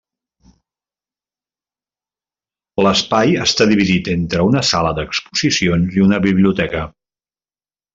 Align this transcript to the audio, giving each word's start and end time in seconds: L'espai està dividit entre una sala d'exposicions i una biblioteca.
L'espai 2.87 3.39
està 3.45 3.69
dividit 3.75 4.11
entre 4.17 4.49
una 4.51 4.67
sala 4.73 4.97
d'exposicions 5.01 6.01
i 6.03 6.09
una 6.11 6.25
biblioteca. 6.29 6.87